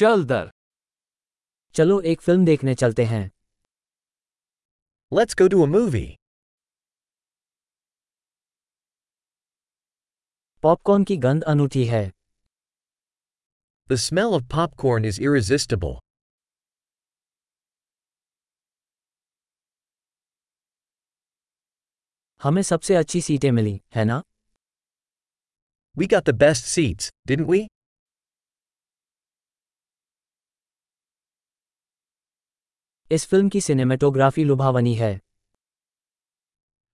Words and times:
चल 0.00 0.24
दर। 0.24 0.50
चलो 1.74 2.00
एक 2.00 2.20
फ़िल्म 2.20 2.44
देखने 2.44 2.74
चलते 2.74 3.04
हैं। 3.04 3.30
Let's 5.12 5.34
go 5.34 5.48
to 5.48 5.62
a 5.62 5.66
movie 5.66 6.16
popcorn 10.62 11.04
की 11.04 11.16
गंध 11.16 11.42
अनूठी 11.42 11.84
है। 11.84 12.02
The 13.90 13.94
smell 13.94 14.24
of 14.24 14.42
popcorn 14.42 15.04
is 15.04 15.20
irresistible 15.22 15.98
हमें 22.42 22.62
सबसे 22.62 22.94
अच्छी 22.94 23.20
सीटें 23.20 23.50
मिली 23.50 23.80
है 23.94 24.04
ना? 24.04 24.22
We 25.96 26.06
got 26.06 26.30
the 26.30 26.34
best 26.34 26.64
seats 26.64 27.12
didn't 27.26 27.48
we 27.48 27.66
इस 33.12 33.26
फ़िल्म 33.26 33.48
की 33.48 33.60
सिनेमेटोग्राफी 33.60 34.44
लुभावनी 34.44 34.94
है 34.94 35.18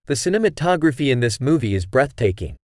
The 0.09 0.15
cinematography 0.15 1.09
in 1.15 1.21
this 1.25 1.37
movie 1.41 1.73
is 1.79 1.87
breathtaking. 1.97 2.55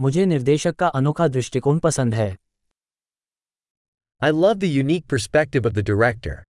मुझे 0.00 0.26
निर्देशक 0.26 0.76
का 0.76 0.88
अनोखा 0.88 1.28
दृष्टिकोण 1.28 1.78
पसंद 1.78 2.14
है 2.14 2.36
I 4.22 4.30
love 4.40 4.60
the 4.60 4.74
unique 4.74 5.08
perspective 5.14 5.70
of 5.70 5.74
the 5.78 5.86
director. 5.92 6.47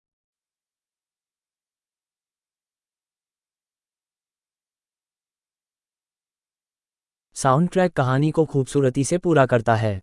Soundtrack 7.70 7.92
कहानी 7.94 8.30
को 8.32 8.46
खूबसूरती 8.52 9.04
से 9.04 9.18
पूरा 9.18 9.46
करता 9.46 9.76
है 9.76 10.00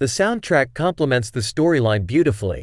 The 0.00 0.06
soundtrack 0.12 0.70
complements 0.78 1.28
the 1.34 1.42
storyline 1.48 2.06
beautifully. 2.06 2.62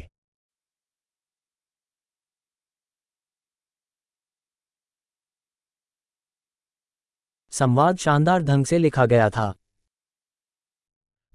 संवाद 7.52 7.96
शानदार 7.98 8.42
ढंग 8.42 8.66
से 8.66 8.78
लिखा 8.78 9.06
गया 9.06 9.28
था 9.36 9.46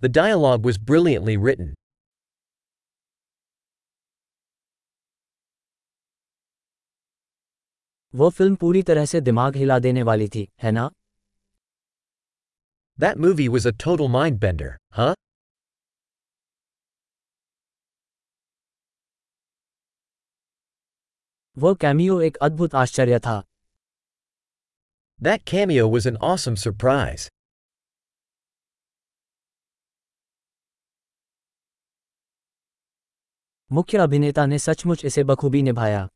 The 0.02 0.12
dialogue 0.18 0.68
was 0.70 0.78
brilliantly 0.90 1.38
written. 1.46 1.74
वो 8.14 8.30
फ़िल्म 8.30 8.56
पूरी 8.56 8.84
तरह 8.84 9.06
से 9.06 9.22
दिमाग 9.22 9.56
हिला 9.56 9.80
देने 9.80 10.04
वाली 10.04 10.28
थी 10.36 10.48
है 10.64 10.72
ना 10.72 10.90
That 12.99 13.19
movie 13.19 13.49
was 13.49 13.67
a 13.67 13.73
total 13.73 14.09
mind 14.09 14.41
bender, 14.41 14.77
huh? 14.93 15.15
वो 21.59 21.75
कैमियो 21.75 22.21
एक 22.21 22.37
अद्भुत 22.37 22.75
आश्चर्य 22.75 23.19
था 23.19 23.43
That 25.21 25.45
cameo 25.45 25.87
was 25.89 26.07
an 26.07 26.17
awesome 26.31 26.57
surprise. 26.57 27.29
मुख्य 33.73 33.99
अभिनेता 33.99 34.47
ने 34.47 34.59
सचमुच 34.59 35.05
इसे 35.05 35.25
बखूबी 35.25 35.63
निभाया 35.63 36.09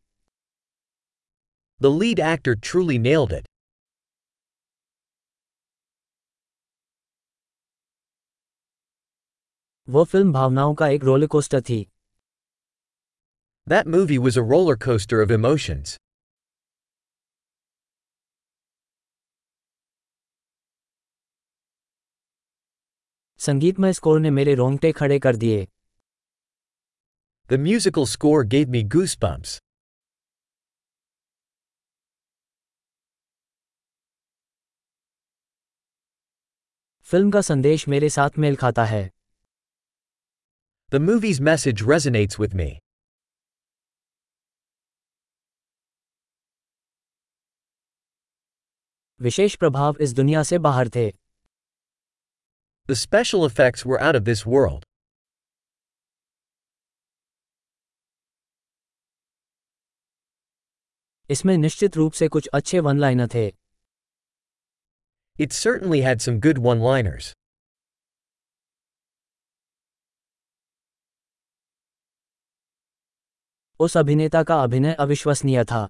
The 1.80 1.90
lead 1.90 2.20
actor 2.20 2.54
truly 2.68 2.98
nailed 2.98 3.32
it. 3.32 3.47
वो 9.89 10.03
फ़िल्म 10.03 10.31
भावनाओं 10.33 10.73
का 10.75 10.87
एक 10.87 11.03
रोलकोस्टर 11.03 11.61
थी 11.69 11.85
That 13.67 13.87
movie 13.93 14.17
was 14.25 14.37
a 14.37 14.43
roller 14.51 14.75
coaster 14.85 15.21
of 15.23 15.31
emotions. 15.37 15.97
संगीतमय 23.39 23.93
स्कोर 23.93 24.19
ने 24.19 24.31
मेरे 24.31 24.55
रोंगटे 24.55 24.91
खड़े 24.91 25.19
कर 25.19 25.35
दिए 25.35 25.67
The 27.49 27.61
musical 27.65 28.09
score 28.15 28.43
gave 28.55 28.73
me 28.75 28.83
goosebumps. 28.95 29.59
Film 37.07 37.31
का 37.31 37.41
संदेश 37.41 37.87
मेरे 37.87 38.09
साथ 38.09 38.37
मेल 38.37 38.55
खाता 38.55 38.85
है 38.85 39.18
The 40.90 41.00
movie's 41.00 41.40
message 41.40 41.82
resonates 41.82 42.38
with 42.38 42.54
me. 42.54 42.78
विशेष 49.20 49.54
प्रभाव 49.56 49.96
इस 50.00 50.12
दुनिया 50.12 50.42
से 50.42 50.58
बाहर 50.58 50.88
थे 50.88 51.10
The 52.88 52.96
special 52.96 53.44
effects 53.48 53.84
were 53.86 54.00
out 54.06 54.16
of 54.20 54.24
this 54.24 54.44
world. 54.46 54.84
इसमें 61.30 61.56
निश्चित 61.56 61.96
रूप 61.96 62.12
से 62.12 62.28
कुछ 62.28 62.46
अच्छे 62.54 62.80
वन 62.80 62.98
लाइनर 62.98 63.28
थे 63.34 63.50
It 65.44 65.52
certainly 65.52 66.00
had 66.02 66.20
some 66.22 66.38
good 66.40 66.58
one 66.64 66.80
liners. 66.80 67.32
उस 73.79 73.97
अभिनेता 73.97 74.43
का 74.43 74.61
अभिनय 74.63 74.93
अविश्वसनीय 74.99 75.63
था 75.63 75.87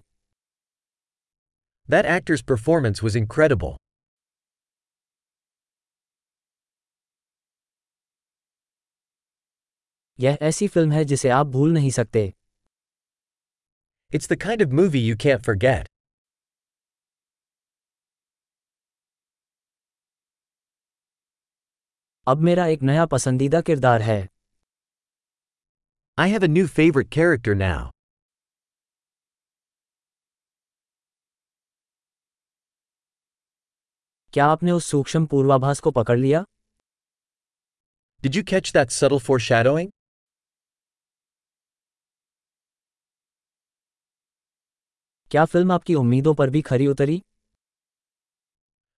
That 1.89 2.05
actor's 2.05 2.43
performance 2.43 2.99
was 3.03 3.15
incredible. 3.15 3.71
यह 10.19 10.37
ऐसी 10.41 10.67
फ़िल्म 10.67 10.91
है 10.91 11.03
जिसे 11.05 11.29
आप 11.29 11.47
भूल 11.47 11.73
नहीं 11.73 11.91
सकते 11.91 12.33
It's 14.11 14.29
the 14.31 14.37
kind 14.45 14.61
of 14.65 14.71
movie 14.79 15.01
you 15.07 15.15
can't 15.25 15.43
forget. 15.49 15.87
अब 22.27 22.37
मेरा 22.37 22.65
एक 22.67 22.81
नया 22.81 23.05
पसंदीदा 23.05 23.61
किरदार 23.61 24.01
है 24.01 24.19
I 26.18 26.28
have 26.28 26.44
a 26.44 26.48
new 26.48 26.66
favorite 26.68 27.10
character 27.10 27.54
now. 27.54 27.90
क्या 34.32 34.46
आपने 34.46 34.70
उस 34.70 34.86
सूक्ष्म 34.90 35.26
पूर्वाभास 35.26 35.80
को 35.80 35.90
पकड़ 35.90 36.18
लिया 36.18 36.44
Did 38.24 38.36
you 38.36 38.42
catch 38.52 38.72
that 38.72 38.94
subtle 38.96 39.22
foreshadowing? 39.26 39.90
क्या 45.30 45.44
फिल्म 45.44 45.72
आपकी 45.72 45.94
उम्मीदों 45.94 46.34
पर 46.34 46.50
भी 46.50 46.62
खरी 46.62 46.86
उतरी 46.86 47.22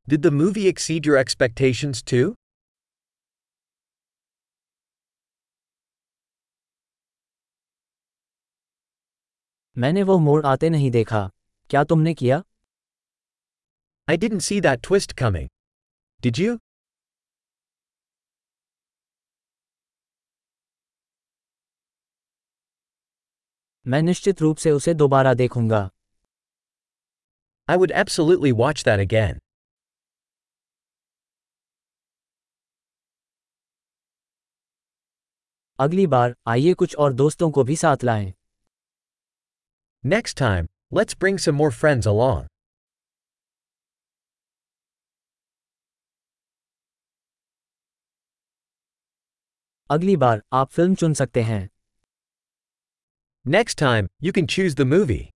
Did 0.09 0.23
the 0.23 0.35
movie 0.41 0.69
exceed 0.73 1.07
your 1.07 1.19
expectations 1.25 2.03
too? 2.13 2.40
मैंने 9.78 10.02
वो 10.04 10.18
मोड़ 10.20 10.46
आते 10.46 10.70
नहीं 10.70 10.90
देखा। 10.92 11.30
क्या 11.70 11.84
तुमने 11.84 12.14
किया? 12.14 12.42
I 14.08 14.18
didn't 14.18 14.42
see 14.42 14.60
that 14.62 14.80
twist 14.84 15.14
coming 15.20 15.48
did 16.24 16.40
you 16.40 16.58
मैं 23.86 24.02
निश्चित 24.02 24.42
रूप 24.42 24.58
से 24.58 24.72
उसे 24.72 24.94
दोबारा 24.94 25.34
देखूँगा। 25.34 25.90
I 27.68 27.78
would 27.78 27.92
absolutely 27.92 28.52
watch 28.52 28.84
that 28.86 29.00
again 29.00 29.40
अगली 35.80 36.06
बार 36.08 36.36
आइए 36.48 36.74
कुछ 36.74 36.96
और 36.96 37.14
दोस्तों 37.14 37.50
को 37.52 37.64
भी 37.64 37.76
साथ 37.76 38.04
लाएँ। 38.04 38.34
Next 40.05 40.37
time, 40.37 40.67
let's 40.91 41.15
bring 41.15 41.39
some 41.39 41.57
more 41.63 41.71
friends 41.71 42.07
along. 42.07 42.47
अगली 49.91 50.17
बार 50.17 50.43
आप 50.53 50.71
फिल्म 50.71 50.95
चुन 50.95 51.15
सकते 51.15 51.43
हैं 51.43 51.69
Next 53.47 53.79
time, 53.79 54.07
you 54.27 54.33
can 54.33 54.47
choose 54.53 54.75
the 54.75 54.85
movie. 54.93 55.30